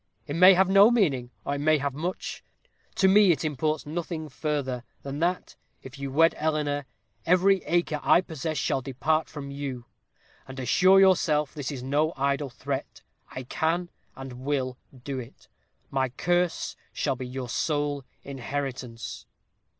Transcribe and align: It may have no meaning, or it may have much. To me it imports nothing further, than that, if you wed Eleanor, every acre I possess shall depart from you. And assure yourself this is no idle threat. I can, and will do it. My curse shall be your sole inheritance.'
It 0.25 0.35
may 0.35 0.55
have 0.55 0.67
no 0.67 0.89
meaning, 0.89 1.29
or 1.45 1.53
it 1.53 1.59
may 1.61 1.77
have 1.77 1.93
much. 1.93 2.43
To 2.95 3.07
me 3.07 3.31
it 3.31 3.45
imports 3.45 3.85
nothing 3.85 4.29
further, 4.29 4.83
than 5.03 5.19
that, 5.19 5.55
if 5.83 5.99
you 5.99 6.09
wed 6.11 6.33
Eleanor, 6.39 6.87
every 7.27 7.61
acre 7.65 7.99
I 8.01 8.21
possess 8.21 8.57
shall 8.57 8.81
depart 8.81 9.29
from 9.29 9.51
you. 9.51 9.85
And 10.47 10.59
assure 10.59 10.99
yourself 10.99 11.53
this 11.53 11.71
is 11.71 11.83
no 11.83 12.13
idle 12.17 12.49
threat. 12.49 13.03
I 13.29 13.43
can, 13.43 13.91
and 14.15 14.43
will 14.43 14.75
do 15.03 15.19
it. 15.19 15.47
My 15.91 16.09
curse 16.09 16.75
shall 16.91 17.15
be 17.15 17.27
your 17.27 17.47
sole 17.47 18.03
inheritance.' 18.23 19.27